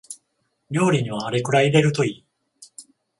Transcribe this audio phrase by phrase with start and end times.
[0.71, 2.25] 料理にはあれくらい入れるといい